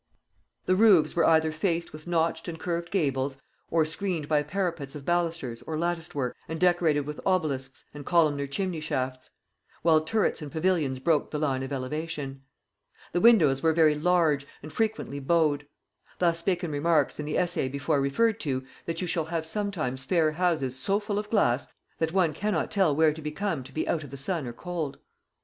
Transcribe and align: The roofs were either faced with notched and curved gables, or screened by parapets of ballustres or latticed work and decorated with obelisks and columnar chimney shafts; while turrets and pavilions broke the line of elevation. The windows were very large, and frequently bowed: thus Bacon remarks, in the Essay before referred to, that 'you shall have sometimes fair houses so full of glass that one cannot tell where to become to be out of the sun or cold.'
The 0.65 0.73
roofs 0.75 1.15
were 1.15 1.27
either 1.27 1.51
faced 1.51 1.93
with 1.93 2.07
notched 2.07 2.47
and 2.47 2.59
curved 2.59 2.89
gables, 2.89 3.37
or 3.69 3.85
screened 3.85 4.27
by 4.27 4.41
parapets 4.41 4.95
of 4.95 5.05
ballustres 5.05 5.61
or 5.67 5.77
latticed 5.77 6.15
work 6.15 6.35
and 6.47 6.59
decorated 6.59 7.01
with 7.01 7.19
obelisks 7.23 7.85
and 7.93 8.03
columnar 8.03 8.47
chimney 8.47 8.79
shafts; 8.79 9.29
while 9.83 10.01
turrets 10.01 10.41
and 10.41 10.51
pavilions 10.51 10.97
broke 10.97 11.29
the 11.29 11.37
line 11.37 11.61
of 11.61 11.71
elevation. 11.71 12.41
The 13.11 13.21
windows 13.21 13.61
were 13.61 13.73
very 13.73 13.93
large, 13.93 14.47
and 14.63 14.73
frequently 14.73 15.19
bowed: 15.19 15.67
thus 16.17 16.41
Bacon 16.41 16.71
remarks, 16.71 17.19
in 17.19 17.27
the 17.27 17.37
Essay 17.37 17.67
before 17.69 18.01
referred 18.01 18.39
to, 18.39 18.65
that 18.87 19.01
'you 19.01 19.07
shall 19.07 19.25
have 19.25 19.45
sometimes 19.45 20.03
fair 20.03 20.31
houses 20.31 20.75
so 20.75 20.99
full 20.99 21.19
of 21.19 21.29
glass 21.29 21.67
that 21.99 22.11
one 22.11 22.33
cannot 22.33 22.71
tell 22.71 22.95
where 22.95 23.13
to 23.13 23.21
become 23.21 23.63
to 23.65 23.71
be 23.71 23.87
out 23.87 24.03
of 24.03 24.09
the 24.09 24.17
sun 24.17 24.47
or 24.47 24.53
cold.' 24.53 24.97